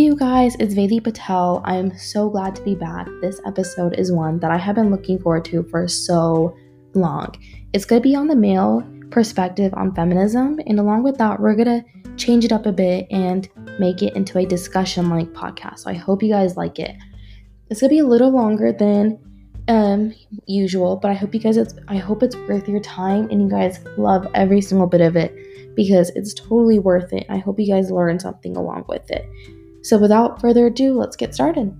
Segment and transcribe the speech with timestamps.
[0.00, 1.60] Hey, you guys, it's Vedi Patel.
[1.66, 3.06] I'm so glad to be back.
[3.20, 6.56] This episode is one that I have been looking forward to for so
[6.94, 7.34] long.
[7.74, 11.54] It's going to be on the male perspective on feminism, and along with that, we're
[11.54, 13.46] going to change it up a bit and
[13.78, 15.80] make it into a discussion like podcast.
[15.80, 16.96] So I hope you guys like it.
[17.68, 19.18] It's going to be a little longer than
[19.68, 20.14] um
[20.46, 23.50] usual, but I hope you guys it's I hope it's worth your time and you
[23.50, 27.26] guys love every single bit of it because it's totally worth it.
[27.28, 29.28] I hope you guys learn something along with it.
[29.82, 31.74] So, without further ado, let's get started.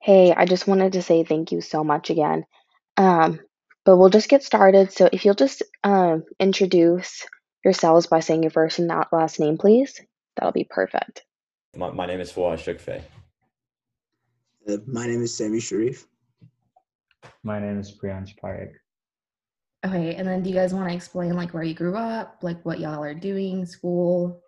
[0.00, 2.44] Hey, I just wanted to say thank you so much again.
[2.96, 3.40] Um,
[3.84, 4.92] but we'll just get started.
[4.92, 7.26] So, if you'll just um, introduce
[7.64, 10.00] yourselves by saying your first and not last name, please.
[10.36, 11.24] That'll be perfect.
[11.76, 13.02] My, my name is Fawaz Shukfe.
[14.68, 16.06] Uh, my name is Sami Sharif.
[17.42, 18.74] My name is Priyansh Parekh.
[19.86, 22.64] Okay, and then do you guys want to explain like where you grew up, like
[22.64, 24.42] what y'all are doing, school,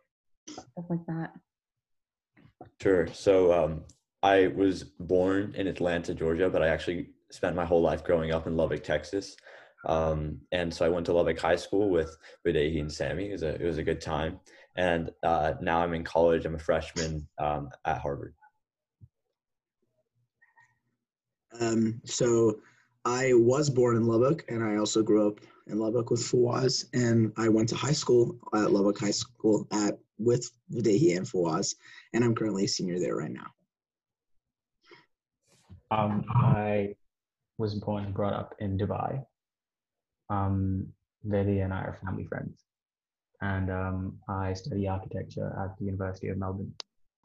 [0.49, 1.31] stuff like that?
[2.81, 3.07] Sure.
[3.09, 3.83] So um,
[4.23, 8.47] I was born in Atlanta, Georgia, but I actually spent my whole life growing up
[8.47, 9.37] in Lubbock, Texas.
[9.87, 13.31] Um, and so I went to Lubbock High School with Videhi and Sammy.
[13.31, 14.41] It was a, it was a good time.
[14.77, 16.45] And uh, now I'm in college.
[16.45, 18.35] I'm a freshman um, at Harvard.
[21.61, 22.61] Um, so
[23.05, 26.85] I was born in Lubbock, and I also grew up in Lubbock with Fawaz.
[26.95, 31.75] And I went to high school at Lubbock High School at with Videhi and Fawaz,
[32.13, 33.47] and I'm currently a senior there right now.
[35.91, 36.95] Um, I
[37.59, 39.25] was born and brought up in Dubai,
[40.31, 40.87] um,
[41.25, 42.65] Lily and I are family friends.
[43.43, 46.73] And um, I study architecture at the University of Melbourne.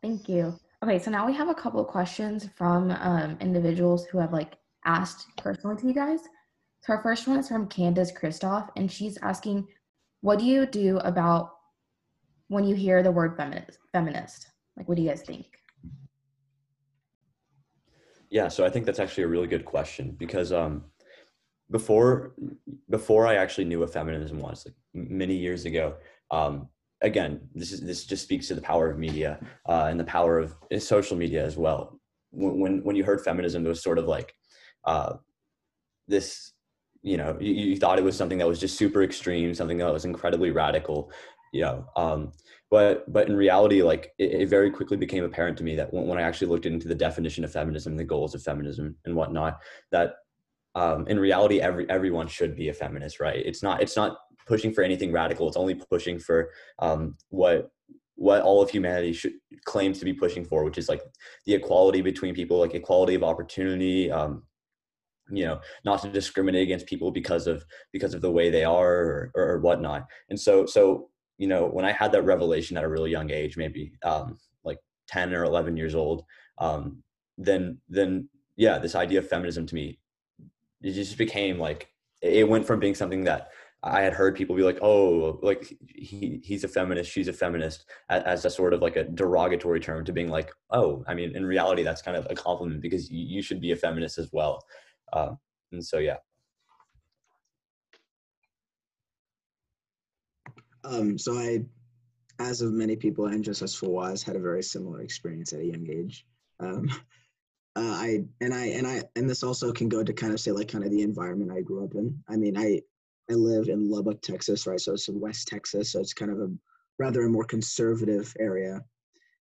[0.02, 0.58] Thank you.
[0.84, 4.58] Okay, so now we have a couple of questions from um, individuals who have like
[4.86, 6.20] asked personally to you guys.
[6.82, 9.68] So our first one is from Candace Christoph, and she's asking,
[10.22, 11.52] "What do you do about
[12.48, 13.80] when you hear the word feminist?
[13.92, 15.46] Feminist, like, what do you guys think?"
[18.30, 20.84] Yeah, so I think that's actually a really good question because um,
[21.72, 22.34] before
[22.90, 25.96] before I actually knew what feminism was, like many years ago.
[26.32, 26.70] Um,
[27.02, 30.40] again, this is this just speaks to the power of media uh, and the power
[30.40, 32.00] of eh, social media as well.
[32.32, 34.34] When when, when you heard feminism, it was sort of like
[34.84, 35.14] uh,
[36.08, 36.52] this.
[37.02, 39.94] You know, you, you, thought it was something that was just super extreme, something that
[39.94, 41.12] was incredibly radical.
[41.54, 42.32] You know, um,
[42.72, 46.08] but but in reality, like it, it, very quickly became apparent to me that when,
[46.08, 49.60] when I actually looked into the definition of feminism, the goals of feminism, and whatnot,
[49.92, 50.16] that
[50.76, 53.44] um, in reality every everyone should be a feminist right?
[53.46, 55.48] It's not it's not pushing for anything radical.
[55.48, 57.70] It's only pushing for um, what
[58.16, 59.34] what all of humanity should
[59.66, 61.02] claims to be pushing for which is like
[61.46, 64.44] the equality between people like equality of opportunity um,
[65.30, 68.94] you know not to discriminate against people because of because of the way they are
[68.94, 70.06] or, or whatnot.
[70.30, 73.58] And so so you know when i had that revelation at a really young age
[73.58, 76.24] maybe um, like 10 or 11 years old
[76.60, 77.04] um,
[77.38, 80.00] then then yeah this idea of feminism to me
[80.86, 81.90] it just became like
[82.22, 83.50] it went from being something that
[83.84, 87.86] I had heard people be like, "Oh, like he he's a feminist, she's a feminist,"
[88.10, 91.46] as a sort of like a derogatory term to being like, "Oh, I mean, in
[91.46, 94.64] reality, that's kind of a compliment because you, should be a feminist as well."
[95.14, 95.40] Um,
[95.72, 96.18] and so, yeah.
[100.84, 101.66] Um, so I,
[102.40, 105.66] as of many people, and just as Fawaz, had a very similar experience at a
[105.66, 106.26] young age.
[106.60, 106.90] Um,
[107.76, 110.52] uh, I and I and I and this also can go to kind of say
[110.52, 112.24] like kind of the environment I grew up in.
[112.30, 112.82] I mean, I
[113.30, 114.80] I live in Lubbock, Texas, right?
[114.80, 116.50] So it's in West Texas, so it's kind of a
[117.00, 118.82] rather a more conservative area,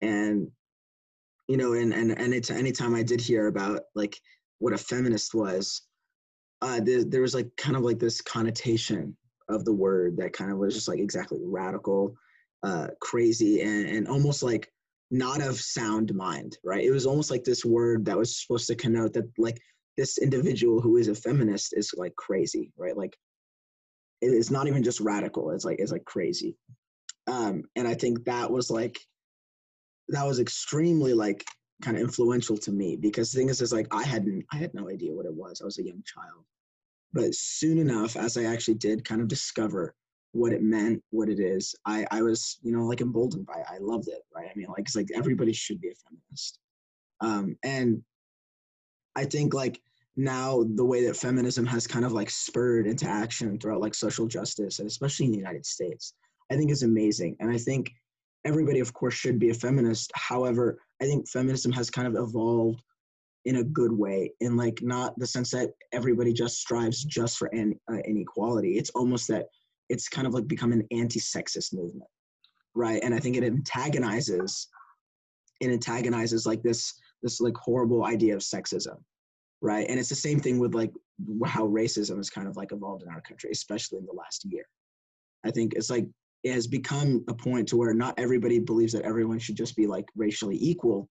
[0.01, 0.51] and
[1.49, 4.19] you know, and and and it's anytime I did hear about like
[4.59, 5.83] what a feminist was,
[6.63, 9.15] uh, there, there was like kind of like this connotation
[9.51, 12.15] of the word that kind of was just like exactly radical,
[12.63, 14.73] uh, crazy, and and almost like
[15.15, 16.85] not of sound mind, right?
[16.85, 19.61] It was almost like this word that was supposed to connote that like
[19.97, 22.97] this individual who is a feminist is like crazy, right?
[22.97, 23.17] Like
[24.21, 26.57] it's not even just radical, it's like it's like crazy.
[27.29, 28.99] Um, and I think that was like
[30.09, 31.45] that was extremely like
[31.81, 34.75] kind of influential to me because the thing is is like I hadn't I had
[34.75, 35.61] no idea what it was.
[35.61, 36.45] I was a young child.
[37.13, 39.95] But soon enough, as I actually did kind of discover
[40.35, 41.75] what it meant, what it is.
[41.87, 43.67] I, I was, you know, like emboldened by it.
[43.71, 44.49] I loved it, right?
[44.51, 46.59] I mean, like, it's like everybody should be a feminist.
[47.21, 48.03] Um, and
[49.15, 49.81] I think like
[50.17, 54.27] now the way that feminism has kind of like spurred into action throughout like social
[54.27, 56.15] justice and especially in the United States,
[56.51, 57.37] I think is amazing.
[57.39, 57.93] And I think
[58.45, 60.11] everybody, of course, should be a feminist.
[60.17, 62.83] However, I think feminism has kind of evolved
[63.45, 67.47] in a good way, in like not the sense that everybody just strives just for
[67.49, 68.79] an, uh, inequality.
[68.79, 69.47] It's almost that
[69.89, 72.11] it's kind of like become an anti-sexist movement,
[72.75, 73.03] right?
[73.03, 74.69] And I think it antagonizes,
[75.61, 78.97] it antagonizes like this this like horrible idea of sexism,
[79.61, 79.87] right?
[79.89, 80.93] And it's the same thing with like
[81.47, 84.65] how racism has kind of like evolved in our country, especially in the last year.
[85.45, 86.07] I think it's like
[86.45, 89.87] it has become a point to where not everybody believes that everyone should just be
[89.87, 91.09] like racially equal.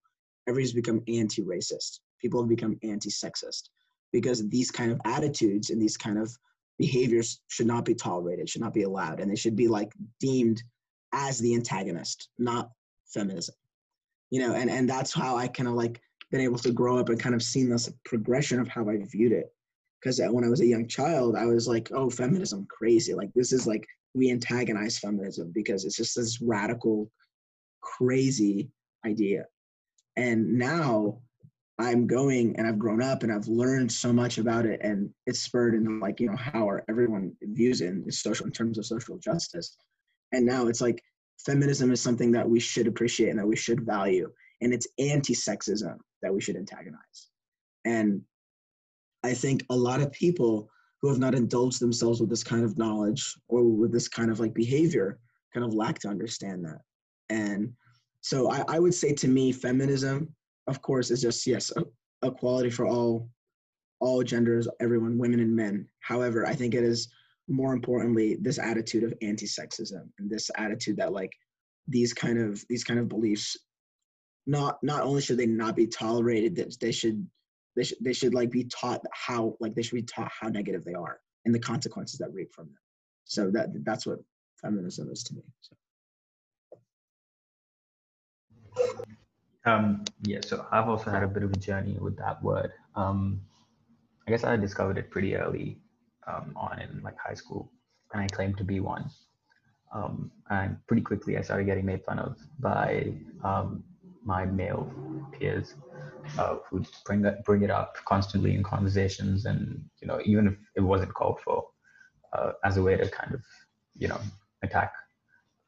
[0.47, 1.99] Everybody's become anti-racist.
[2.21, 3.69] People have become anti-sexist
[4.11, 6.31] because these kind of attitudes and these kind of
[6.77, 10.61] behaviors should not be tolerated, should not be allowed, and they should be like deemed
[11.13, 12.71] as the antagonist, not
[13.13, 13.55] feminism.
[14.31, 17.09] You know, and and that's how I kind of like been able to grow up
[17.09, 19.53] and kind of seen this progression of how I viewed it.
[20.01, 23.13] Because when I was a young child, I was like, oh, feminism, crazy.
[23.13, 23.85] Like, this is like,
[24.15, 27.09] we antagonize feminism because it's just this radical,
[27.81, 28.69] crazy
[29.05, 29.45] idea.
[30.17, 31.21] And now
[31.79, 34.79] I'm going and I've grown up and I've learned so much about it.
[34.83, 38.51] And it's spurred into like, you know, how our, everyone views it in social, in
[38.51, 39.75] terms of social justice.
[40.31, 41.01] And now it's like,
[41.45, 44.29] feminism is something that we should appreciate and that we should value
[44.61, 47.27] and it's anti-sexism that we should antagonize.
[47.85, 48.21] And
[49.23, 50.69] I think a lot of people
[51.01, 54.39] who have not indulged themselves with this kind of knowledge or with this kind of
[54.39, 55.19] like behavior
[55.53, 56.79] kind of lack to understand that.
[57.29, 57.73] And
[58.21, 60.33] so I, I would say to me, feminism,
[60.67, 61.71] of course, is just yes,
[62.23, 63.29] equality for all
[63.99, 65.87] all genders, everyone, women and men.
[66.01, 67.09] However, I think it is
[67.47, 71.31] more importantly this attitude of anti-sexism and this attitude that like
[71.87, 73.57] these kind of these kind of beliefs
[74.45, 77.25] not not only should they not be tolerated, that they should
[77.75, 80.83] they should they should like be taught how like they should be taught how negative
[80.83, 82.79] they are and the consequences that reap from them.
[83.25, 84.19] So that that's what
[84.61, 85.43] feminism is to me.
[85.61, 85.75] So.
[89.65, 92.73] Um, yeah, so I've also had a bit of a journey with that word.
[92.95, 93.41] Um,
[94.27, 95.79] I guess I discovered it pretty early
[96.27, 97.71] um, on in like high school,
[98.13, 99.09] and I claimed to be one.
[99.93, 103.13] Um, and pretty quickly, I started getting made fun of by
[103.43, 103.83] um,
[104.25, 104.91] my male
[105.31, 105.75] peers
[106.37, 110.55] uh, who bring that bring it up constantly in conversations, and you know, even if
[110.75, 111.67] it wasn't called for,
[112.33, 113.41] uh, as a way to kind of
[113.97, 114.19] you know
[114.61, 114.93] attack.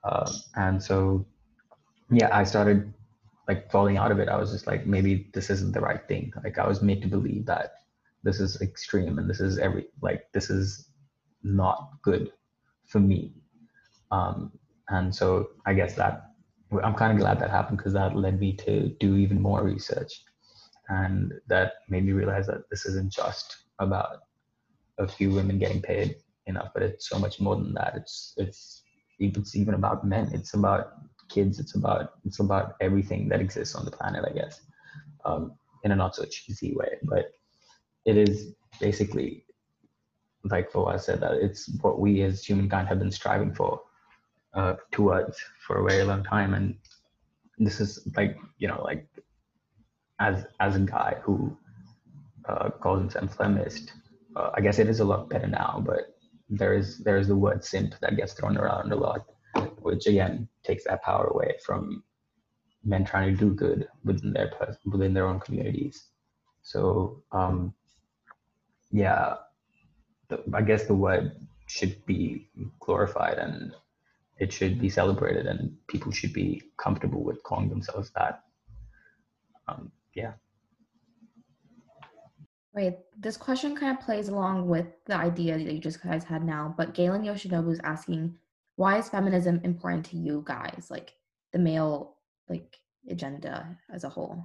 [0.04, 1.26] Uh, and so,
[2.12, 2.94] yeah, I started
[3.48, 4.30] like falling out of it.
[4.30, 6.34] I was just like, maybe this isn't the right thing.
[6.44, 7.74] Like I was made to believe that
[8.24, 10.90] this is extreme and this is every like this is
[11.44, 12.32] not good
[12.88, 13.34] for me.
[14.12, 14.52] Um,
[14.90, 16.32] and so I guess that
[16.84, 20.24] I'm kind of glad that happened because that led me to do even more research.
[20.90, 24.20] And that made me realize that this isn't just about
[24.98, 26.16] a few women getting paid
[26.48, 27.94] enough, but it's so much more than that.
[27.96, 28.84] It's it's
[29.20, 30.30] it's even about men.
[30.34, 30.94] It's about
[31.30, 31.60] kids.
[31.60, 34.62] It's about it's about everything that exists on the planet, I guess,
[35.26, 36.98] um, in a not so cheesy way.
[37.04, 37.32] But
[38.06, 39.46] it is basically
[40.44, 43.82] like Fawaz said that it's what we as humankind have been striving for
[44.54, 46.76] uh, towards for a very long time and
[47.58, 49.08] this is like you know like
[50.20, 51.56] as as a guy who
[52.48, 53.94] uh, calls himself feminist
[54.36, 56.16] uh, i guess it is a lot better now but
[56.50, 59.26] there is there is the word simp that gets thrown around a lot
[59.80, 62.04] which again takes that power away from
[62.84, 64.52] men trying to do good within their
[64.86, 66.08] within their own communities
[66.62, 67.74] so um
[68.92, 69.36] yeah
[70.30, 71.32] the, i guess the word
[71.68, 72.48] should be
[72.80, 73.74] glorified and
[74.38, 78.44] it should be celebrated and people should be comfortable with calling themselves that.
[79.68, 80.34] Um, yeah.
[82.74, 82.98] Right.
[83.18, 86.74] This question kind of plays along with the idea that you just guys had now,
[86.78, 88.38] but Galen Yoshinobu is asking,
[88.76, 91.14] why is feminism important to you guys, like
[91.54, 92.18] the male
[92.50, 92.78] like
[93.10, 94.44] agenda as a whole?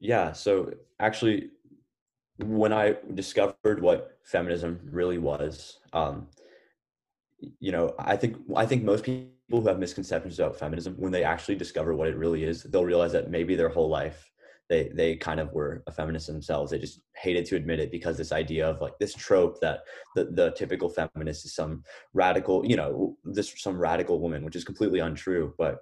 [0.00, 0.32] Yeah.
[0.32, 1.50] So actually,
[2.38, 6.28] when I discovered what feminism really was, um,
[7.60, 11.24] you know i think i think most people who have misconceptions about feminism when they
[11.24, 14.30] actually discover what it really is they'll realize that maybe their whole life
[14.68, 16.70] they they kind of were a feminist themselves.
[16.70, 19.80] They just hated to admit it because this idea of like this trope that
[20.14, 24.64] the, the typical feminist is some radical you know this some radical woman which is
[24.64, 25.78] completely untrue but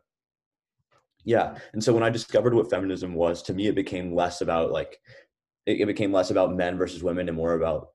[1.24, 1.56] yeah.
[1.72, 4.98] And so when i discovered what feminism was to me it became less about like
[5.66, 7.88] it, it became less about men versus women and more about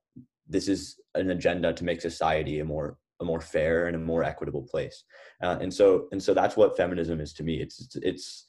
[0.48, 4.24] this is an agenda to make society a more a more fair and a more
[4.24, 5.04] equitable place.
[5.42, 7.62] Uh, and so and so that's what feminism is to me.
[7.62, 8.48] It's it's it's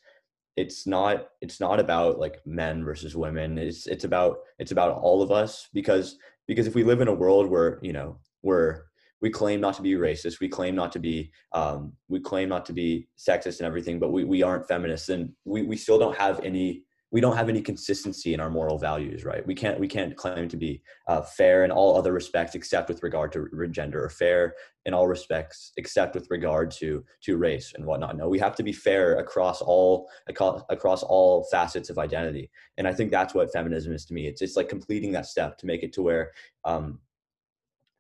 [0.57, 3.59] it's not it's not about like men versus women.
[3.59, 7.15] It's it's about it's about all of us because because if we live in a
[7.15, 8.83] world where you know we're
[9.21, 12.67] we claim not to be racist we claim not to be um, we claim not
[12.67, 16.19] to be sexist and everything but we, we aren't feminists and we, we still don't
[16.19, 16.83] have any
[17.13, 19.47] we don't have any consistency in our moral values right?
[19.47, 23.03] We can't we can't claim to be uh, fair in all other respects except with
[23.03, 24.55] regard to gender or fair
[24.87, 28.17] in all respects except with regard to to race and whatnot.
[28.17, 32.51] No we have to be fair across all across, across all facets of identity.
[32.79, 34.27] And i think that's what feminism is to me.
[34.27, 36.33] It's it's like completing that step to make it to where
[36.65, 36.99] um,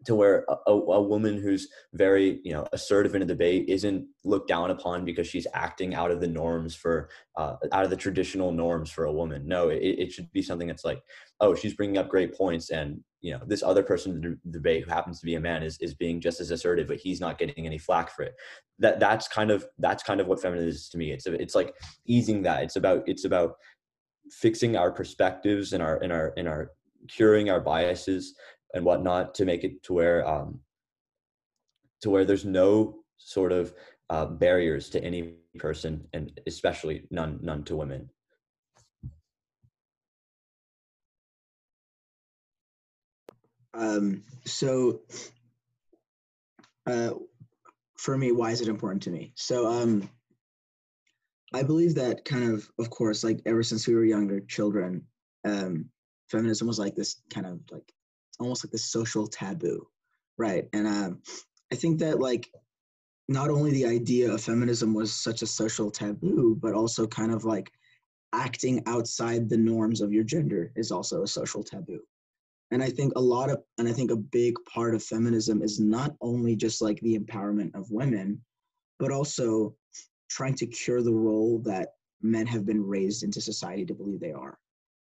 [0.04, 4.48] to where a, a, woman who's very you know assertive in a debate isn't looked
[4.48, 8.52] down upon because she's acting out of the norms for uh, out of the traditional
[8.52, 9.46] norms for a woman.
[9.46, 11.02] No it, it should be something that's like
[11.40, 14.84] oh she's bringing up great points and you know this other person in the debate
[14.84, 17.38] who happens to be a man is is being just as assertive but he's not
[17.38, 18.34] getting any flack for it.
[18.78, 21.12] That that's kind of that's kind of what feminism is to me.
[21.12, 21.74] It's it's like
[22.06, 22.62] easing that.
[22.64, 23.54] It's about it's about
[24.30, 26.70] fixing our perspectives and our in our in our
[27.08, 28.34] curing our biases
[28.74, 30.60] and whatnot to make it to where um,
[32.00, 33.74] to where there's no sort of
[34.10, 38.08] uh, barriers to any person and especially none none to women.
[43.74, 45.00] Um, so
[46.86, 47.14] uh,
[47.96, 49.32] for me why is it important to me?
[49.34, 50.10] So um,
[51.54, 55.02] i believe that kind of of course like ever since we were younger children
[55.44, 55.86] um,
[56.30, 57.92] feminism was like this kind of like
[58.38, 59.86] almost like this social taboo,
[60.38, 60.68] right?
[60.72, 61.22] And um,
[61.72, 62.50] I think that like
[63.28, 67.44] not only the idea of feminism was such a social taboo, but also kind of
[67.44, 67.70] like
[68.32, 72.00] acting outside the norms of your gender is also a social taboo.
[72.70, 75.78] And I think a lot of, and I think a big part of feminism is
[75.78, 78.40] not only just like the empowerment of women,
[78.98, 79.74] but also
[80.30, 81.90] trying to cure the role that
[82.22, 84.58] men have been raised into society to believe they are.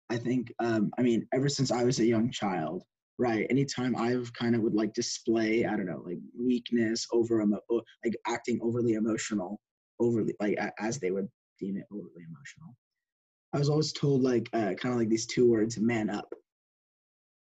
[0.08, 2.82] I think, um, I mean, ever since I was a young child,
[3.20, 7.60] right anytime i've kind of would like display i don't know like weakness over emo-
[8.02, 9.60] like acting overly emotional
[10.00, 12.74] overly like as they would deem it overly emotional
[13.52, 16.32] i was always told like uh, kind of like these two words man up.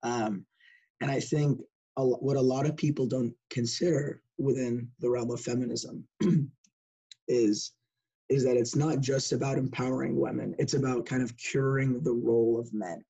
[0.02, 0.44] Um
[1.00, 1.60] and i think
[1.96, 6.04] a, what a lot of people don't consider within the realm of feminism
[7.28, 7.72] is
[8.28, 12.58] is that it's not just about empowering women it's about kind of curing the role
[12.58, 13.04] of men.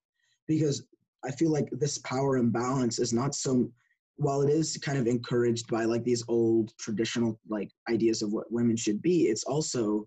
[0.48, 0.84] Because
[1.24, 3.70] I feel like this power imbalance is not so
[4.16, 8.52] while it is kind of encouraged by like these old traditional like ideas of what
[8.52, 10.06] women should be, it's also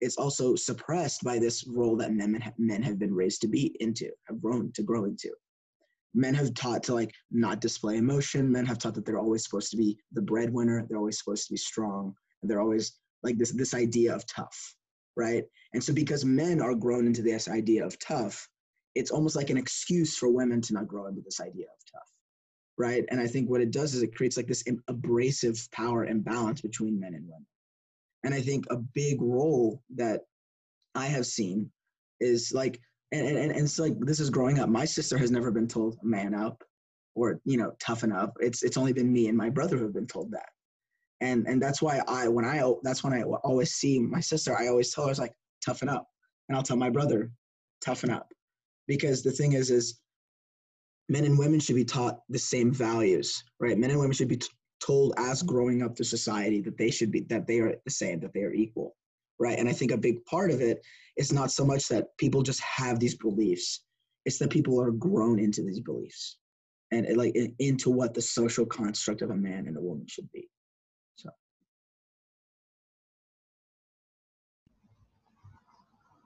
[0.00, 4.10] it's also suppressed by this role that men men have been raised to be into,
[4.28, 5.30] have grown to grow into.
[6.14, 8.50] Men have taught to like not display emotion.
[8.50, 10.86] Men have taught that they're always supposed to be the breadwinner.
[10.88, 12.14] They're always supposed to be strong.
[12.42, 14.74] And they're always like this this idea of tough,
[15.16, 15.44] right?
[15.74, 18.48] And so because men are grown into this idea of tough,
[18.94, 22.08] it's almost like an excuse for women to not grow into this idea of tough
[22.78, 23.04] right?
[23.10, 26.98] And i think what it does is it creates like this abrasive power imbalance between
[26.98, 27.46] men and women.
[28.24, 30.22] And i think a big role that
[30.94, 31.70] i have seen
[32.20, 32.80] is like
[33.12, 35.98] and, and, and it's like this is growing up my sister has never been told
[36.02, 36.62] man up
[37.14, 38.36] or you know toughen up.
[38.40, 40.50] It's it's only been me and my brother who have been told that.
[41.20, 44.68] And and that's why i when i that's when i always see my sister i
[44.68, 46.06] always tell her it's like toughen up.
[46.48, 47.30] And i'll tell my brother
[47.84, 48.32] toughen up
[48.88, 50.00] because the thing is is
[51.08, 53.78] men and women should be taught the same values right?
[53.78, 54.48] Men and women should be t-
[54.84, 58.18] told as growing up to society that they should be that they are the same
[58.20, 58.96] that they are equal
[59.38, 59.58] right?
[59.58, 60.80] And i think a big part of it
[61.16, 63.84] is not so much that people just have these beliefs
[64.24, 66.38] it's that people are grown into these beliefs
[66.90, 70.48] and like into what the social construct of a man and a woman should be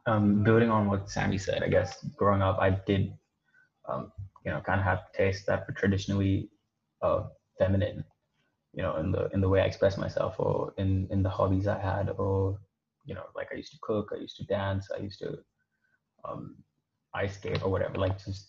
[0.06, 3.12] um, building on what Sammy said, I guess growing up, I did,
[3.88, 4.12] um,
[4.44, 6.50] you know, kind of have tastes that were traditionally
[7.02, 7.24] uh,
[7.58, 8.04] feminine,
[8.74, 11.66] you know, in the in the way I express myself, or in in the hobbies
[11.66, 12.58] I had, or
[13.04, 15.38] you know, like I used to cook, I used to dance, I used to
[16.24, 16.56] um,
[17.14, 18.48] ice skate or whatever, like just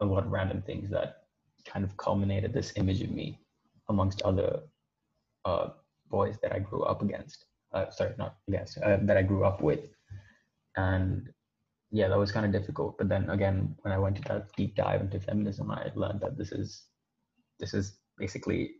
[0.00, 1.24] a lot of random things that
[1.66, 3.38] kind of culminated this image of me
[3.88, 4.60] amongst other
[5.44, 5.68] uh,
[6.10, 7.46] boys that I grew up against.
[7.72, 9.80] Uh, sorry, not against, uh, that I grew up with
[10.78, 11.28] and
[11.90, 14.74] yeah that was kind of difficult but then again when i went to that deep
[14.76, 16.84] dive into feminism i learned that this is
[17.58, 18.70] this is basically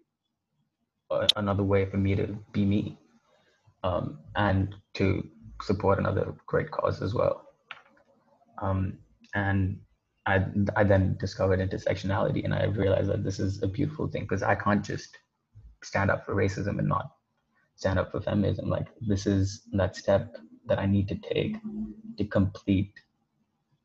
[1.10, 2.98] a, another way for me to be me
[3.82, 5.22] um, and to
[5.62, 7.46] support another great cause as well.
[8.60, 8.98] Um,
[9.34, 9.78] and
[10.26, 10.44] I,
[10.76, 14.54] I then discovered intersectionality and i realized that this is a beautiful thing because i
[14.54, 15.16] can't just
[15.82, 17.10] stand up for racism and not
[17.78, 18.68] stand up for feminism.
[18.68, 20.36] Like this is that step
[20.68, 21.56] that I need to take
[22.16, 22.92] to complete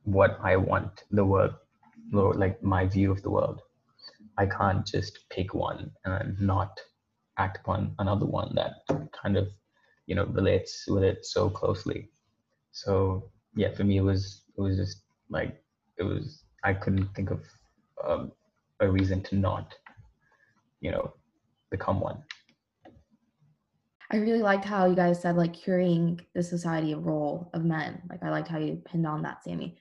[0.04, 1.54] what I want the world,
[2.12, 3.62] like my view of the world.
[4.38, 6.80] I can't just pick one and not
[7.38, 8.74] act upon another one that
[9.12, 9.48] kind of
[10.08, 12.10] you know relates with it so closely.
[12.72, 14.98] So yeah, for me it was it was just
[15.30, 15.64] like
[15.98, 17.42] it was I couldn't think of
[18.06, 18.32] um,
[18.80, 19.76] a reason to not
[20.82, 21.14] you know
[21.72, 22.24] become one.
[24.14, 28.00] I really liked how you guys said like curing the society role of men.
[28.10, 29.76] Like I liked how you pinned on that, Sammy.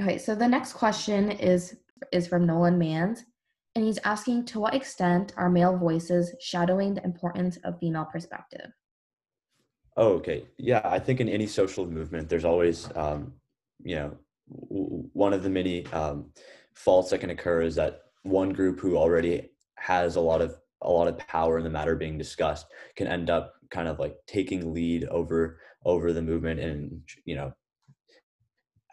[0.00, 1.76] Okay, so the next question is
[2.12, 3.24] is from Nolan Mans,
[3.74, 8.70] and he's asking to what extent are male voices shadowing the importance of female perspective?
[9.98, 10.46] Oh, okay.
[10.56, 13.34] Yeah, I think in any social movement, there's always, um,
[13.84, 14.16] you know,
[14.70, 16.30] w- one of the many um,
[16.72, 20.90] faults that can occur is that one group who already has a lot of a
[20.90, 24.72] lot of power in the matter being discussed can end up kind of like taking
[24.74, 27.52] lead over over the movement and you know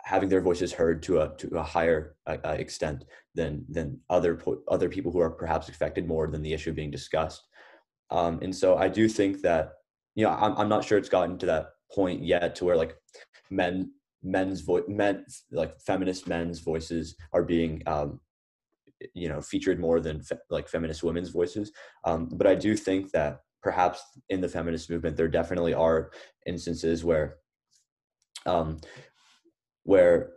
[0.08, 3.04] having their voices heard to a to a higher uh, uh extent
[3.36, 7.44] than than other other people who are perhaps affected more than the issue being discussed.
[8.10, 9.74] Um, and so I do think that
[10.16, 12.96] you know I'm I'm not sure it's gotten to that point yet to where like
[13.50, 13.92] men
[14.24, 18.20] men's voice men like feminist men's voices are being um,
[19.14, 21.72] you know featured more than fe- like feminist women's voices.
[22.04, 26.12] Um, but I do think that perhaps in the feminist movement there definitely are
[26.46, 27.38] instances where
[28.46, 28.80] um,
[29.84, 30.32] where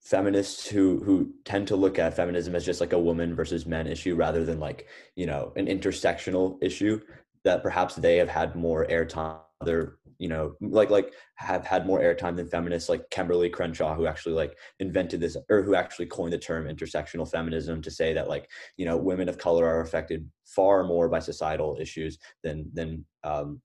[0.00, 3.86] feminists who who tend to look at feminism as just like a woman versus men
[3.86, 4.86] issue rather than like
[5.16, 7.00] you know an intersectional issue
[7.44, 12.00] that perhaps they have had more airtime other you know like like have had more
[12.00, 16.32] airtime than feminists like Kimberlé Crenshaw who actually like invented this or who actually coined
[16.32, 20.28] the term intersectional feminism to say that like you know women of color are affected
[20.44, 23.60] far more by societal issues than than um,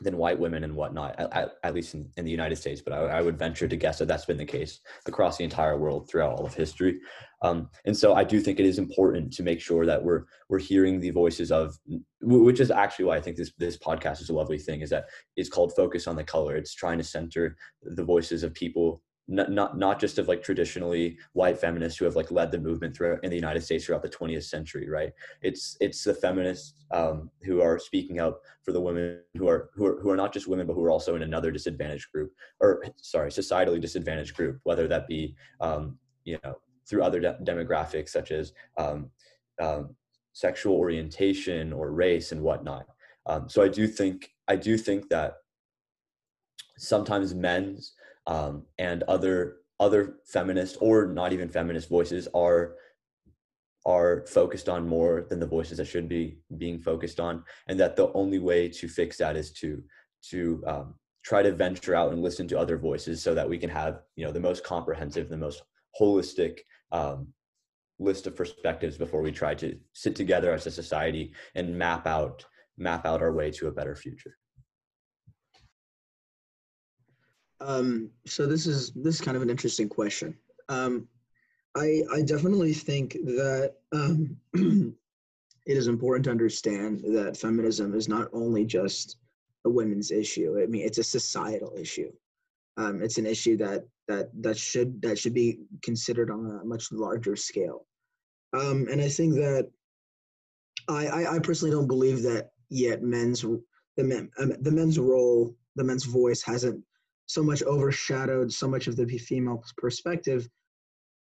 [0.00, 2.80] than white women and whatnot, at, at least in, in, the United States.
[2.80, 5.78] But I, I, would venture to guess that that's been the case across the entire
[5.78, 7.00] world throughout all of history.
[7.42, 10.58] Um, and so I do think it is important to make sure that we're we're
[10.58, 11.76] hearing the voices of,
[12.20, 14.80] which is actually why I think this this podcast is a lovely thing.
[14.80, 16.56] Is that it's called Focus on the Color.
[16.56, 21.16] It's trying to center the voices of people not, not not just of like traditionally
[21.32, 24.08] white feminists who have like led the movement throughout in the United States throughout the
[24.08, 25.12] 20th century, right?
[25.40, 29.86] It's it's the feminists um, who are speaking up for the women who are who
[29.86, 32.84] are who are not just women but who are also in another disadvantaged group or
[32.96, 36.56] sorry societally disadvantaged group, whether that be um, you know
[36.88, 39.10] through other de- demographics such as um,
[39.62, 39.94] um
[40.32, 42.86] sexual orientation or race and whatnot.
[43.26, 45.34] Um, so I do think I do think that
[46.76, 47.94] sometimes men's
[48.30, 52.76] um, and other other feminist or not even feminist voices are
[53.86, 57.42] are focused on more than the voices that should be being focused on.
[57.66, 59.82] And that the only way to fix that is to
[60.30, 63.70] to um, try to venture out and listen to other voices so that we can
[63.70, 65.62] have you know the most comprehensive the most
[66.00, 66.60] holistic
[66.92, 67.28] um,
[67.98, 72.44] list of perspectives before we try to sit together as a society and map out
[72.78, 74.36] map out our way to a better future
[77.60, 80.36] Um, so this is this is kind of an interesting question.
[80.68, 81.08] Um,
[81.76, 88.28] I I definitely think that um, it is important to understand that feminism is not
[88.32, 89.16] only just
[89.64, 90.60] a women's issue.
[90.62, 92.10] I mean, it's a societal issue.
[92.76, 96.90] Um, it's an issue that that that should that should be considered on a much
[96.92, 97.86] larger scale.
[98.52, 99.70] Um, and I think that
[100.88, 105.54] I, I, I personally don't believe that yet men's the men um, the men's role
[105.76, 106.82] the men's voice hasn't
[107.30, 110.48] so much overshadowed so much of the female perspective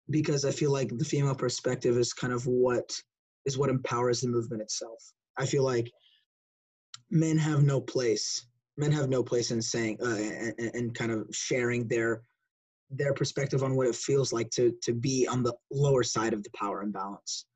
[0.08, 2.88] because I feel like the female perspective is kind of what
[3.44, 5.02] is what empowers the movement itself.
[5.36, 5.90] I feel like
[7.10, 8.46] men have no place.
[8.76, 12.22] Men have no place in saying uh, and, and kind of sharing their
[12.90, 16.44] their perspective on what it feels like to to be on the lower side of
[16.44, 17.46] the power imbalance.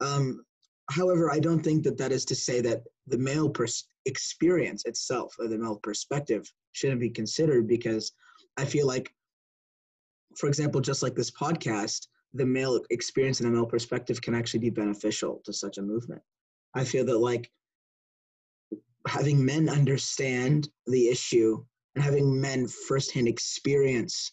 [0.00, 0.44] Um,
[0.90, 5.34] however, I don't think that that is to say that the male pers- experience itself,
[5.38, 8.12] or the male perspective, shouldn't be considered because
[8.56, 9.12] I feel like,
[10.36, 14.60] for example, just like this podcast, the male experience and the male perspective can actually
[14.60, 16.22] be beneficial to such a movement.
[16.74, 17.50] I feel that like
[19.06, 21.64] having men understand the issue
[21.94, 24.32] and having men firsthand experience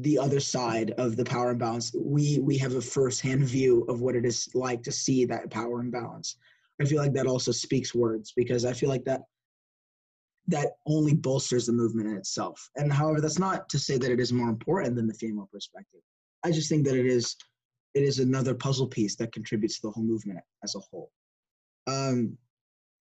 [0.00, 4.14] the other side of the power imbalance we we have a firsthand view of what
[4.14, 6.36] it is like to see that power imbalance
[6.82, 9.22] i feel like that also speaks words because i feel like that
[10.48, 12.68] that only bolsters the movement in itself.
[12.76, 16.00] And however, that's not to say that it is more important than the female perspective.
[16.42, 17.36] I just think that it is
[17.94, 21.10] it is another puzzle piece that contributes to the whole movement as a whole.
[21.86, 22.38] Um,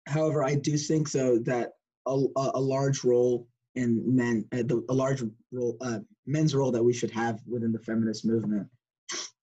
[0.07, 1.73] however, I do think though that
[2.07, 6.83] a, a large role in men, uh, the, a large role, uh, men's role that
[6.83, 8.67] we should have within the feminist movement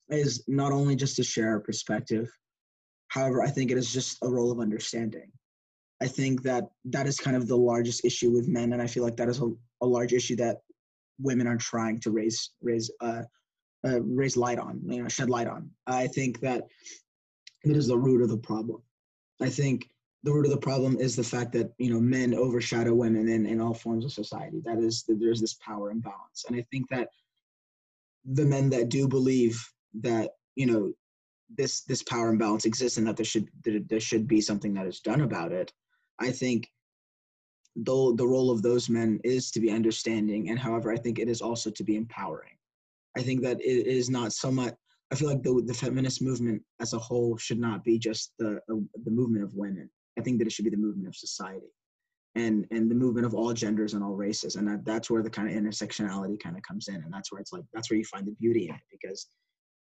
[0.08, 2.28] is not only just to share our perspective.
[3.16, 5.32] However, I think it is just a role of understanding.
[6.02, 9.04] I think that that is kind of the largest issue with men, and I feel
[9.04, 9.50] like that is a,
[9.80, 10.58] a large issue that
[11.18, 13.22] women are trying to raise raise uh,
[13.86, 15.70] uh, raise light on, you know, shed light on.
[15.86, 16.64] I think that
[17.64, 18.82] that is the root of the problem.
[19.40, 19.88] I think
[20.22, 23.46] the root of the problem is the fact that you know men overshadow women in,
[23.46, 24.60] in all forms of society.
[24.62, 27.08] That is, that there's this power imbalance, and I think that
[28.26, 29.66] the men that do believe
[30.02, 30.92] that you know
[31.54, 34.86] this this power imbalance exists and that there should that there should be something that
[34.86, 35.72] is done about it,
[36.18, 36.68] I think
[37.76, 41.28] the the role of those men is to be understanding, and however, I think it
[41.28, 42.56] is also to be empowering.
[43.16, 44.74] I think that it is not so much.
[45.12, 48.60] I feel like the the feminist movement as a whole should not be just the
[48.68, 49.90] the movement of women.
[50.18, 51.72] I think that it should be the movement of society,
[52.34, 55.30] and and the movement of all genders and all races, and that that's where the
[55.30, 58.04] kind of intersectionality kind of comes in, and that's where it's like that's where you
[58.04, 59.28] find the beauty in it because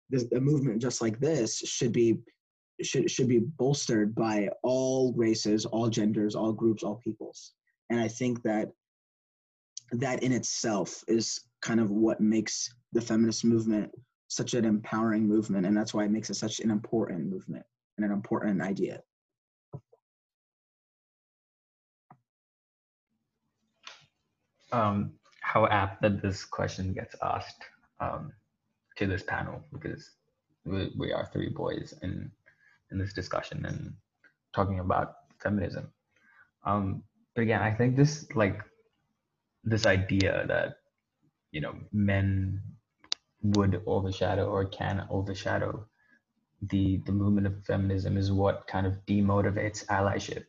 [0.10, 2.20] this, a movement just like this should be
[2.82, 7.54] should should be bolstered by all races, all genders, all groups, all peoples,
[7.90, 8.70] and I think that
[9.92, 13.92] that in itself is kind of what makes the feminist movement
[14.28, 17.64] such an empowering movement and that's why it makes it such an important movement
[17.98, 19.02] and an important idea.
[24.72, 27.64] Um, how apt that this question gets asked.
[28.00, 28.34] Um,
[28.98, 30.10] to this panel because
[30.66, 32.32] we, we are three boys in
[32.92, 33.94] in this discussion and
[34.54, 35.92] talking about feminism.
[36.66, 37.04] Um,
[37.36, 38.62] but again, I think this like
[39.64, 40.78] this idea that
[41.52, 42.62] you know men
[43.42, 45.86] would overshadow or can overshadow
[46.70, 50.46] the the movement of feminism is what kind of demotivates allyship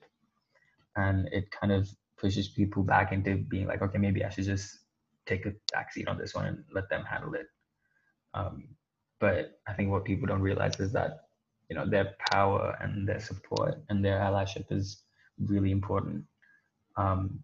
[0.96, 4.78] and it kind of pushes people back into being like okay maybe i should just
[5.26, 7.46] take a backseat on this one and let them handle it
[8.34, 8.68] um,
[9.20, 11.26] but i think what people don't realize is that
[11.68, 15.02] you know their power and their support and their allyship is
[15.38, 16.24] really important.
[16.96, 17.42] Um,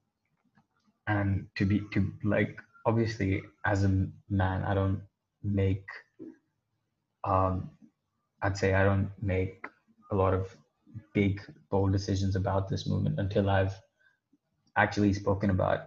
[1.09, 5.01] and to be to like obviously as a man i don't
[5.43, 5.85] make
[7.25, 7.71] um,
[8.43, 9.65] i'd say i don't make
[10.13, 10.57] a lot of
[11.13, 11.41] big
[11.71, 13.75] bold decisions about this movement until i've
[14.77, 15.81] actually spoken about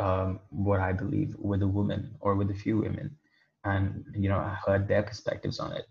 [0.00, 3.16] um, what i believe with a woman or with a few women
[3.66, 5.86] and you know i heard their perspectives on it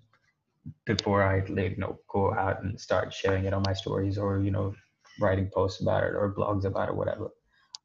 [0.85, 4.51] before i you know go out and start sharing it on my stories or you
[4.51, 4.73] know
[5.21, 7.29] writing posts about it or blogs about it whatever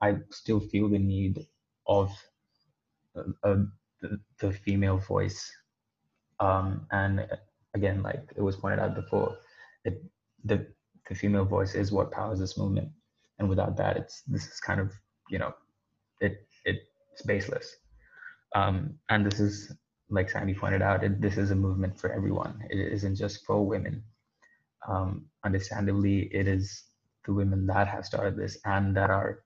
[0.03, 1.47] i still feel the need
[1.87, 2.11] of
[3.17, 3.67] a, a
[4.01, 5.51] the, the female voice.
[6.41, 7.37] Um, and uh,
[7.75, 9.37] again, like it was pointed out before,
[9.85, 10.03] it,
[10.45, 10.67] the
[11.09, 12.91] the female voice is what powers this movement,
[13.39, 14.93] and without that, it's this is kind of
[15.29, 15.55] you know,
[16.21, 17.77] it it's baseless.
[18.55, 19.73] Um, and this is
[20.09, 22.65] like Sandy pointed out, it, this is a movement for everyone.
[22.69, 24.03] It isn't just for women.
[24.89, 26.85] Um, understandably, it is
[27.25, 29.41] the women that have started this and that are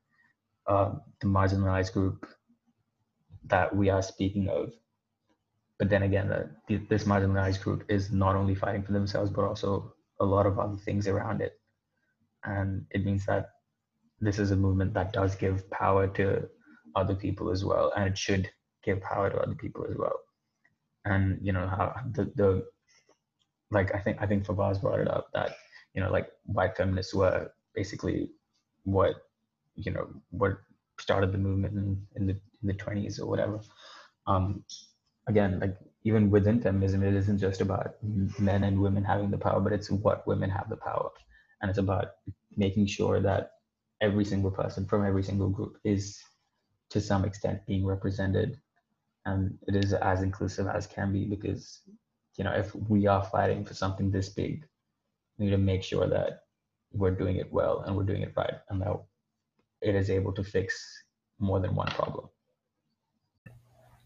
[0.66, 2.26] uh, the marginalized group
[3.46, 4.72] that we are speaking of.
[5.78, 6.28] But then again,
[6.68, 10.58] the, this marginalized group is not only fighting for themselves, but also a lot of
[10.58, 11.60] other things around it.
[12.44, 13.50] And it means that
[14.20, 16.48] this is a movement that does give power to
[16.94, 18.48] other people as well, and it should
[18.84, 20.20] give power to other people as well.
[21.04, 22.64] And you know how the the
[23.70, 25.56] like I think I think Fawaz brought it up that
[25.94, 28.30] you know like white feminists were basically
[28.84, 29.16] what
[29.76, 30.58] you know what
[30.98, 33.60] started the movement in, in the in the 20s or whatever
[34.26, 34.64] um,
[35.26, 37.96] again like even within feminism it isn't just about
[38.38, 41.10] men and women having the power but it's what women have the power
[41.60, 42.06] and it's about
[42.56, 43.52] making sure that
[44.00, 46.22] every single person from every single group is
[46.90, 48.60] to some extent being represented
[49.26, 51.80] and it is as inclusive as can be because
[52.36, 54.64] you know if we are fighting for something this big
[55.38, 56.40] we need to make sure that
[56.92, 58.96] we're doing it well and we're doing it right and that
[59.80, 61.04] it is able to fix
[61.38, 62.28] more than one problem.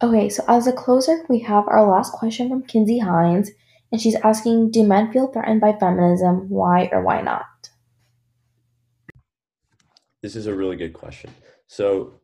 [0.02, 3.50] Okay, so as a closer, we have our last question from Kinsey Hines,
[3.90, 6.48] and she's asking Do men feel threatened by feminism?
[6.48, 7.46] Why or why not?
[10.22, 11.31] This is a really good question.
[11.66, 12.20] So,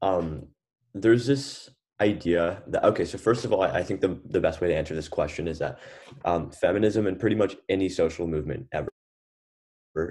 [0.00, 0.48] um,
[0.94, 4.68] there's this idea that, okay, so first of all, I, think the, the best way
[4.68, 5.78] to answer this question is that
[6.24, 8.88] um, feminism and pretty much any social movement ever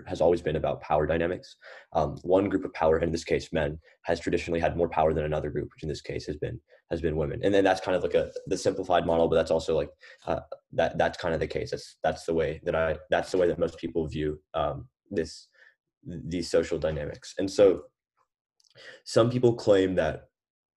[0.05, 1.55] has always been about power dynamics.
[1.93, 5.23] Um, one group of power, in this case men, has traditionally had more power than
[5.23, 7.41] another group, which in this case has been has been women.
[7.43, 9.89] And then that's kind of like a the simplified model, but that's also like
[10.25, 10.39] uh,
[10.73, 11.71] that that's kind of the case.
[11.71, 15.47] That's that's the way that I that's the way that most people view um, this
[16.05, 17.33] these social dynamics.
[17.37, 17.83] And so
[19.05, 20.29] some people claim that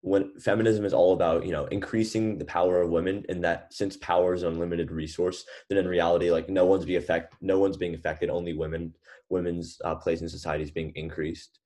[0.09, 3.97] when feminism is all about you know increasing the power of women and that since
[3.99, 7.77] power is an unlimited resource then in reality like no one's be affect no one's
[7.77, 8.93] being affected only women
[9.31, 11.61] women's uh, place in society is being increased.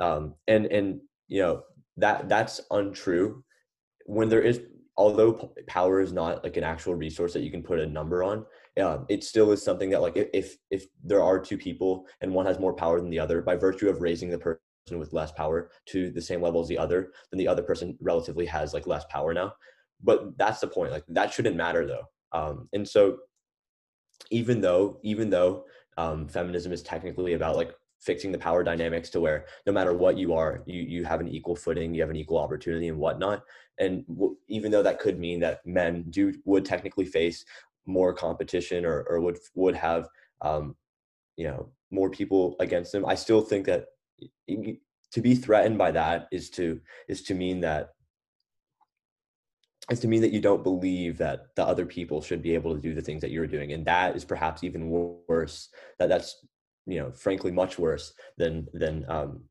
[0.00, 1.62] Um, and and you know
[1.96, 3.42] that that's untrue.
[4.04, 4.60] When there is
[4.96, 8.46] although power is not like an actual resource that you can put a number on
[8.76, 12.46] yeah, it still is something that like if if there are two people and one
[12.46, 15.70] has more power than the other by virtue of raising the person with less power
[15.86, 19.04] to the same level as the other then the other person relatively has like less
[19.10, 19.52] power now.
[20.02, 22.04] But that's the point like that shouldn't matter though.
[22.32, 23.18] Um and so
[24.30, 25.64] even though even though
[25.98, 30.16] um feminism is technically about like fixing the power dynamics to where no matter what
[30.16, 33.42] you are you you have an equal footing you have an equal opportunity and whatnot
[33.80, 37.44] and w- even though that could mean that men do would technically face
[37.86, 40.08] more competition or, or would would have
[40.42, 40.76] um,
[41.36, 43.86] you know more people against them i still think that
[44.48, 47.90] to be threatened by that is to is to mean that
[49.90, 52.80] is to mean that you don't believe that the other people should be able to
[52.80, 56.44] do the things that you're doing and that is perhaps even worse that that's
[56.86, 59.42] you know frankly much worse than than um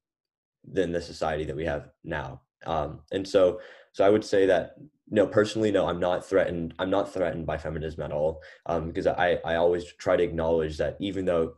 [0.72, 2.42] than the society that we have now.
[2.66, 3.60] Um and so
[3.94, 4.76] so i would say that
[5.10, 9.08] no personally no i'm not threatened i'm not threatened by feminism at all um because
[9.08, 11.54] i i always try to acknowledge that even though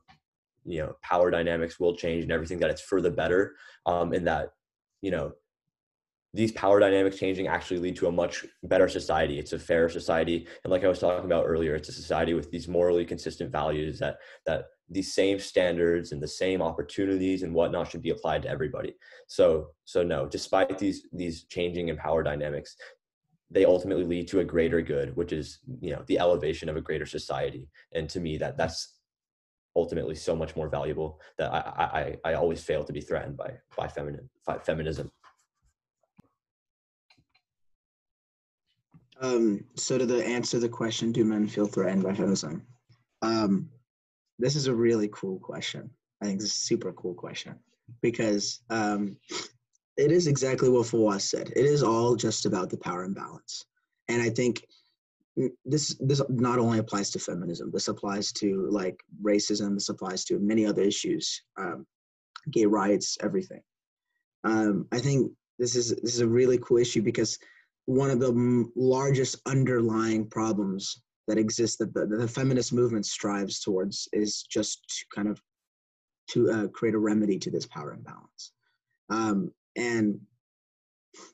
[0.67, 4.27] you know power dynamics will change and everything that it's for the better um and
[4.27, 4.49] that
[5.01, 5.31] you know
[6.33, 9.39] these power dynamics changing actually lead to a much better society.
[9.39, 12.51] It's a fairer society, and like I was talking about earlier, it's a society with
[12.51, 17.89] these morally consistent values that that these same standards and the same opportunities and whatnot
[17.89, 18.95] should be applied to everybody.
[19.27, 22.75] So so no, despite these these changing in power dynamics,
[23.49, 26.81] they ultimately lead to a greater good, which is you know the elevation of a
[26.81, 27.67] greater society.
[27.93, 28.96] And to me, that that's
[29.77, 33.51] ultimately so much more valuable that I I, I always fail to be threatened by
[33.77, 35.09] by feminine by feminism.
[39.19, 42.65] Um, so to the answer the question, do men feel threatened by feminism?
[43.21, 43.69] Um,
[44.37, 45.89] this is a really cool question.
[46.21, 47.55] I think it's a super cool question
[48.01, 49.17] because um,
[49.97, 51.51] it is exactly what Fawaz said.
[51.55, 53.65] It is all just about the power imbalance.
[54.07, 54.65] And I think
[55.65, 57.69] this this not only applies to feminism.
[57.71, 59.75] This applies to like racism.
[59.75, 61.85] This applies to many other issues, um,
[62.51, 63.61] gay rights, everything.
[64.43, 67.37] Um, I think this is this is a really cool issue because
[67.85, 74.07] one of the largest underlying problems that exists that the, the feminist movement strives towards
[74.13, 75.41] is just to kind of
[76.29, 78.51] to uh, create a remedy to this power imbalance
[79.09, 80.19] um, and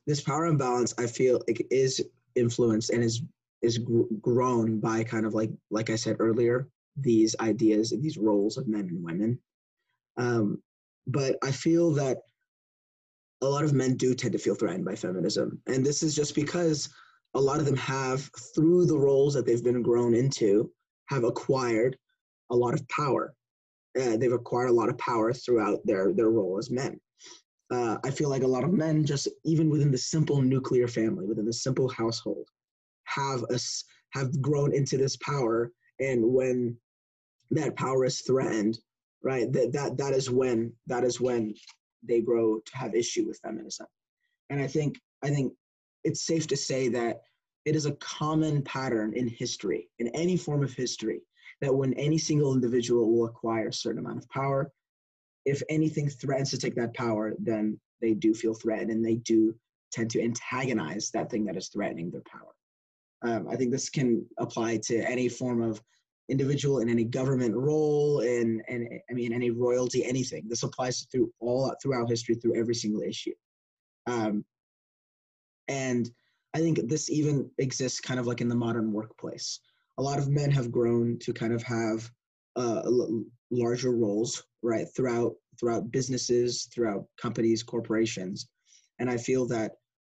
[0.06, 2.02] this power imbalance i feel like is
[2.36, 3.22] influenced and is
[3.64, 8.18] is gr- grown by kind of like like i said earlier these ideas and these
[8.18, 9.40] roles of men and women
[10.18, 10.62] um,
[11.08, 12.18] but i feel that
[13.44, 15.62] a lot of men do tend to feel threatened by feminism.
[15.68, 16.90] And this is just because
[17.34, 20.72] a lot of them have, through the roles that they've been grown into,
[21.08, 21.98] have acquired
[22.52, 23.34] a lot of power.
[24.00, 27.00] Uh, they've acquired a lot of power throughout their, their role as men.
[27.72, 31.26] Uh, I feel like a lot of men, just even within the simple nuclear family,
[31.26, 32.48] within the simple household,
[33.06, 35.72] have us have grown into this power.
[36.00, 36.78] And when
[37.52, 38.78] that power is threatened,
[39.24, 41.54] right, that, that that is when that is when
[42.08, 43.88] they grow to have issue with feminism.
[44.50, 45.54] And I think I think
[46.04, 47.22] it's safe to say that
[47.66, 51.22] it is a common pattern in history, in any form of history,
[51.62, 54.70] that when any single individual will acquire a certain amount of power,
[55.46, 59.56] if anything threatens to take that power, then they do feel threatened and they do
[59.92, 62.54] tend to antagonize that thing that is threatening their power.
[63.24, 65.82] Um, I think this can apply to any form of
[66.30, 70.46] individual in any government role and and I mean any royalty anything.
[70.48, 73.34] This applies through all throughout history through every single issue.
[74.08, 74.46] Um,
[75.68, 76.10] and
[76.54, 79.60] I think this even exists kind of like in the modern workplace.
[79.98, 82.10] A lot of men have grown to kind of have
[82.56, 82.84] uh,
[83.52, 88.48] larger roles, right, throughout throughout businesses, throughout companies, corporations,
[89.00, 89.74] and I feel that.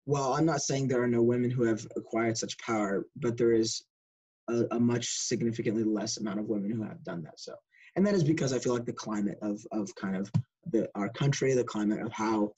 [0.06, 3.52] Well, I'm not saying there are no women who have acquired such power, but there
[3.52, 3.82] is
[4.48, 7.40] a, a, much significantly less amount of women who have done that.
[7.40, 7.54] So,
[7.96, 10.30] and that is because I feel like the climate of of kind of
[10.70, 12.52] the our country, the climate of how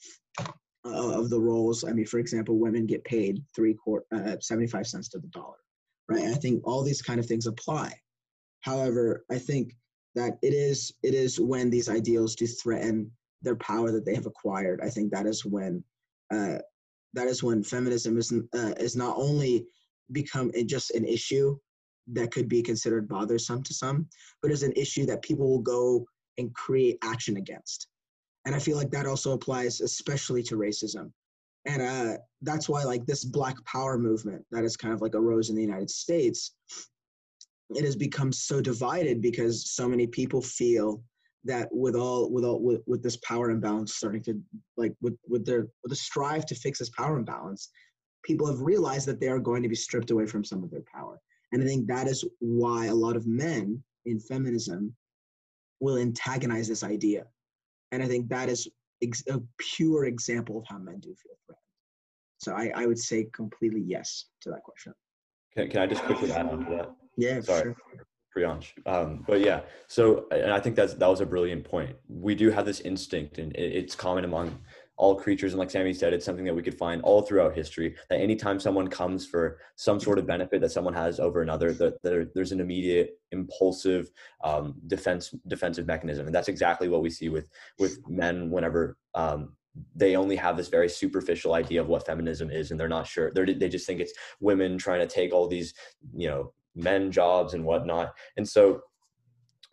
[0.84, 1.84] uh, of the roles.
[1.84, 5.28] I mean, for example, women get paid three quarter uh, seventy five cents to the
[5.28, 5.58] dollar,
[6.08, 6.22] right?
[6.22, 7.92] And I think all these kind of things apply.
[8.60, 9.76] However, I think
[10.16, 14.26] that it is it is when these ideals do threaten their power that they have
[14.26, 14.80] acquired.
[14.82, 15.84] I think that is when
[16.32, 16.58] uh,
[17.16, 19.66] that is when feminism is uh, is not only
[20.12, 21.58] become just an issue
[22.12, 24.06] that could be considered bothersome to some,
[24.40, 26.06] but is an issue that people will go
[26.38, 27.88] and create action against.
[28.44, 31.10] And I feel like that also applies especially to racism.
[31.64, 35.50] and uh, that's why like this black power movement that is kind of like arose
[35.50, 36.54] in the united states
[37.70, 41.02] it has become so divided because so many people feel
[41.46, 44.40] that with all with all with, with this power imbalance starting to
[44.76, 47.70] like with with their with the strive to fix this power imbalance
[48.24, 50.84] people have realized that they are going to be stripped away from some of their
[50.92, 51.20] power
[51.52, 54.94] and i think that is why a lot of men in feminism
[55.80, 57.24] will antagonize this idea
[57.92, 58.68] and i think that is
[59.02, 61.62] ex- a pure example of how men do feel threatened
[62.38, 64.92] so I, I would say completely yes to that question
[65.54, 66.90] Can, can I just quickly add on to that?
[67.16, 67.62] yeah Sorry.
[67.62, 67.76] sure.
[68.36, 68.72] Priyansh.
[68.86, 71.96] Um, but yeah, so and I think that's that was a brilliant point.
[72.08, 74.58] We do have this instinct, and it's common among
[74.98, 77.94] all creatures, and like Sammy said, it's something that we could find all throughout history.
[78.08, 82.02] That anytime someone comes for some sort of benefit that someone has over another, that
[82.02, 84.10] there, there's an immediate impulsive
[84.42, 88.96] um, defense defensive mechanism, and that's exactly what we see with with men whenever.
[89.14, 89.56] Um,
[89.94, 93.30] they only have this very superficial idea of what feminism is and they're not sure
[93.34, 95.74] they're, they just think it's women trying to take all these
[96.14, 98.14] you know men jobs and whatnot.
[98.36, 98.82] And so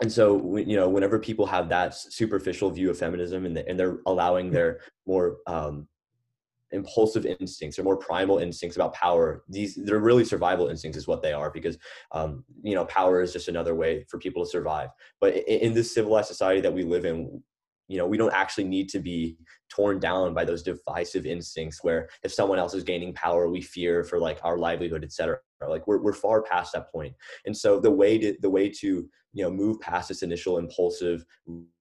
[0.01, 4.49] and so you know whenever people have that superficial view of feminism and, they're allowing
[4.49, 5.87] their more um,
[6.71, 11.21] impulsive instincts or more primal instincts about power these they're really survival instincts is what
[11.21, 11.77] they are because
[12.11, 14.89] um, you know power is just another way for people to survive.
[15.21, 17.41] But in this civilized society that we live in
[17.87, 19.37] you know we don't actually need to be
[19.69, 24.03] torn down by those divisive instincts where if someone else is gaining power we fear
[24.03, 25.37] for like our livelihood etc
[25.69, 27.13] like we're, we're far past that point.
[27.45, 31.25] And so the way to the way to you know move past this initial impulsive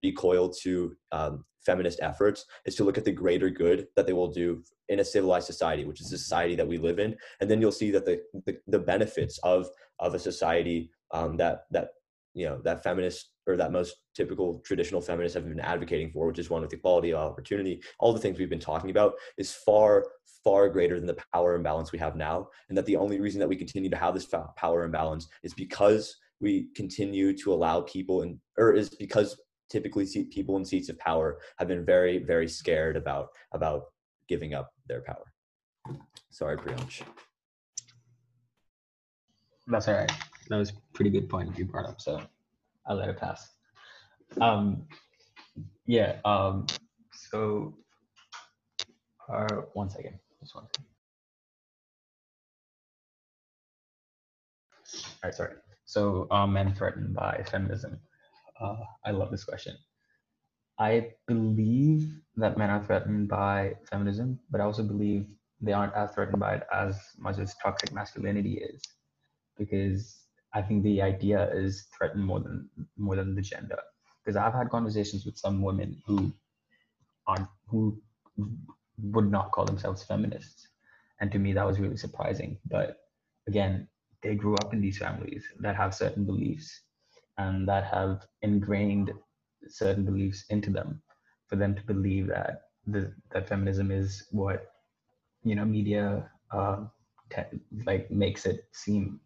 [0.02, 4.30] recoil to um, feminist efforts is to look at the greater good that they will
[4.30, 7.16] do in a civilized society which is the society that we live in.
[7.40, 11.64] And then you'll see that the the, the benefits of of a society um, that
[11.70, 11.88] that
[12.34, 16.38] you know that feminist or that most typical traditional feminists have been advocating for which
[16.38, 20.04] is one with equality opportunity all the things we've been talking about is far
[20.44, 22.48] far greater than the power imbalance we have now.
[22.68, 26.16] And that the only reason that we continue to have this power imbalance is because
[26.40, 29.38] we continue to allow people and or is because
[29.70, 33.84] typically people in seats of power have been very very scared about about
[34.28, 35.32] giving up their power.
[36.30, 37.02] Sorry Priyansh.
[39.68, 40.12] that's all right.
[40.48, 42.20] That was pretty good point you brought up so
[42.86, 43.48] i'll let it pass
[44.40, 44.86] um
[45.86, 46.66] yeah um
[47.12, 47.74] so
[49.32, 50.86] uh, one second just one second.
[55.22, 55.54] All right sorry.
[55.84, 58.00] So are men threatened by feminism.
[58.60, 59.76] Uh, i love this question.
[60.78, 65.26] I believe that men are threatened by feminism but i also believe
[65.60, 68.82] they aren't as threatened by it as much as toxic masculinity is
[69.58, 70.21] because
[70.54, 73.78] I think the idea is threatened more than more than the gender.
[74.24, 76.32] Because I've had conversations with some women who
[77.26, 78.00] aren't who
[78.98, 80.68] would not call themselves feminists,
[81.20, 82.58] and to me that was really surprising.
[82.68, 82.98] But
[83.48, 83.88] again,
[84.22, 86.80] they grew up in these families that have certain beliefs
[87.38, 89.12] and that have ingrained
[89.68, 91.02] certain beliefs into them
[91.48, 94.72] for them to believe that the, that feminism is what
[95.44, 96.84] you know media uh,
[97.30, 99.20] te- like makes it seem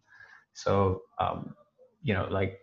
[0.57, 1.53] so, um,
[2.01, 2.61] you know, like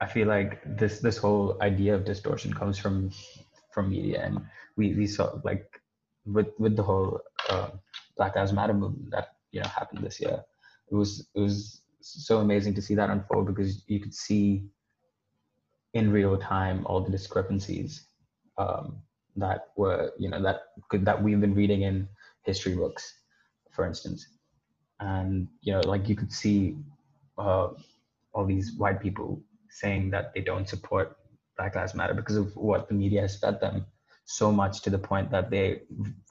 [0.00, 3.12] I feel like this this whole idea of distortion comes from
[3.72, 4.40] from media, and
[4.76, 5.80] we we saw like
[6.26, 7.70] with with the whole uh,
[8.16, 10.42] Black Lives Matter movement that you know happened this year.
[10.90, 14.66] It was it was so amazing to see that unfold because you could see
[15.94, 18.08] in real time all the discrepancies
[18.58, 18.98] um,
[19.36, 22.08] that were you know that could that we've been reading in
[22.42, 23.14] history books,
[23.70, 24.35] for instance
[25.00, 26.76] and you know like you could see
[27.38, 27.68] uh,
[28.32, 31.16] all these white people saying that they don't support
[31.56, 33.84] black lives matter because of what the media has fed them
[34.24, 35.82] so much to the point that they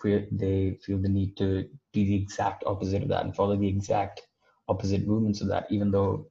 [0.01, 3.67] feel, they feel the need to do the exact opposite of that and follow the
[3.67, 4.21] exact
[4.67, 6.27] opposite movements of that even though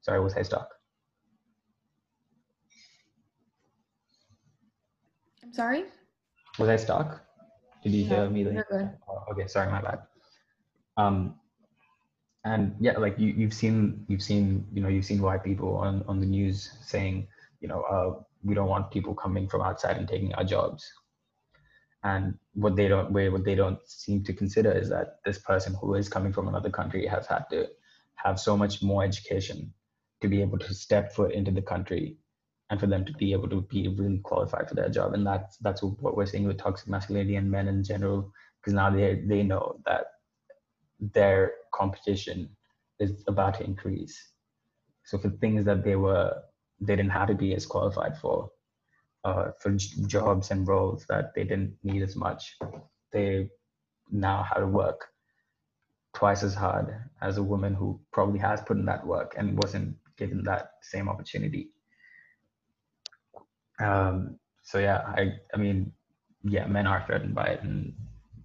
[0.00, 0.70] sorry was i stuck?
[5.42, 5.84] I'm sorry?
[6.58, 7.20] Was i stuck?
[7.82, 8.44] Did you hear me?
[8.44, 8.90] good.
[9.08, 9.98] Oh, okay sorry my bad
[10.96, 11.34] um,
[12.44, 16.04] and yeah, like you, you've seen, you've seen, you know, you've seen white people on,
[16.06, 17.26] on the news saying,
[17.60, 20.90] you know, uh, we don't want people coming from outside and taking our jobs.
[22.04, 25.94] And what they don't, what they don't seem to consider is that this person who
[25.94, 27.66] is coming from another country has had to
[28.14, 29.72] have so much more education
[30.20, 32.16] to be able to step foot into the country
[32.70, 35.14] and for them to be able to be really qualified for their job.
[35.14, 38.90] And that's that's what we're seeing with toxic masculinity and men in general, because now
[38.90, 40.06] they they know that
[41.00, 42.48] their competition
[42.98, 44.32] is about to increase.
[45.04, 46.42] So for things that they were
[46.80, 48.50] they didn't have to be as qualified for,
[49.24, 49.70] uh, for
[50.06, 52.56] jobs and roles that they didn't need as much.
[53.12, 53.48] They
[54.10, 55.06] now had to work
[56.14, 59.96] twice as hard as a woman who probably has put in that work and wasn't
[60.16, 61.70] given that same opportunity.
[63.78, 65.92] Um, so yeah, I I mean,
[66.42, 67.92] yeah, men are threatened by it, and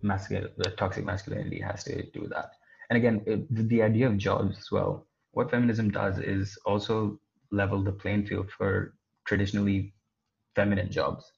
[0.04, 2.52] masculine, the toxic masculinity has to do that.
[2.90, 5.08] And again, it, the idea of jobs as well.
[5.32, 7.20] What feminism does is also
[7.52, 8.94] level the playing field for
[9.26, 9.94] traditionally
[10.56, 11.32] feminine jobs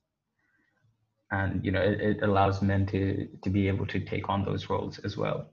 [1.33, 4.69] and you know it, it, allows men to to be able to take on those
[4.69, 5.49] roles as well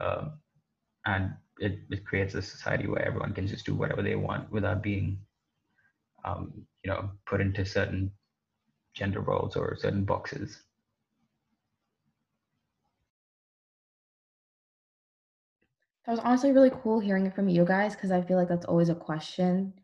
[0.00, 0.32] um,
[1.06, 4.82] and it, it creates a society where everyone can just do whatever they want without
[4.82, 5.18] being
[6.24, 6.52] um,
[6.82, 8.10] you know put into certain
[8.94, 10.62] gender roles or certain boxes
[16.08, 18.64] That was honestly really cool hearing it from you guys because I feel like that's
[18.64, 19.74] always a question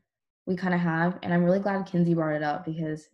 [0.47, 1.19] we kind of have.
[1.23, 3.11] And I'm really glad Kinsey brought it up because it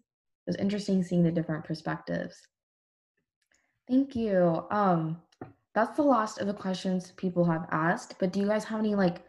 [0.46, 2.40] was interesting seeing the different perspectives.
[3.88, 4.64] Thank you.
[4.70, 5.20] Um,
[5.74, 8.14] that's the last of the questions people have asked.
[8.20, 9.24] But do you guys have any like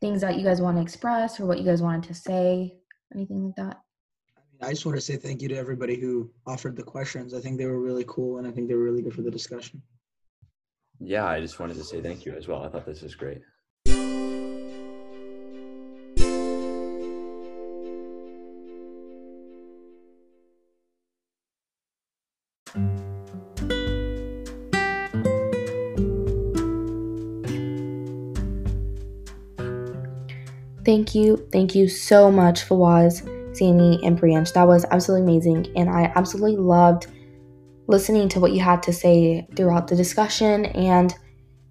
[0.00, 2.78] things that you guys want to express or what you guys wanted to say?
[3.14, 3.82] Anything like that?
[4.62, 7.34] I just want to say thank you to everybody who offered the questions.
[7.34, 9.30] I think they were really cool and I think they were really good for the
[9.30, 9.82] discussion.
[11.00, 12.64] Yeah, I just wanted to say thank you as well.
[12.64, 13.40] I thought this was great.
[30.84, 33.22] Thank you, thank you so much, Fawaz,
[33.54, 34.54] Sammy, and Priyansh.
[34.54, 37.08] That was absolutely amazing, and I absolutely loved
[37.88, 41.14] listening to what you had to say throughout the discussion and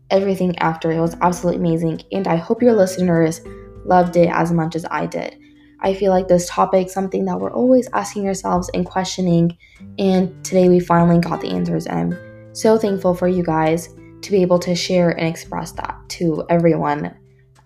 [0.10, 0.92] everything after.
[0.92, 3.42] It was absolutely amazing, and I hope your listeners
[3.86, 5.38] loved it as much as I did.
[5.80, 9.56] I feel like this topic something that we're always asking ourselves and questioning,
[10.00, 11.86] and today we finally got the answers.
[11.86, 15.96] And I'm so thankful for you guys to be able to share and express that
[16.10, 17.16] to everyone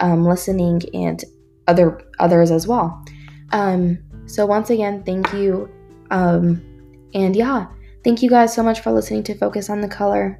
[0.01, 1.23] um, listening and
[1.67, 3.03] other others as well.
[3.53, 5.69] Um, so once again, thank you.
[6.09, 6.61] Um,
[7.13, 7.67] and yeah,
[8.03, 10.39] thank you guys so much for listening to Focus on the Color.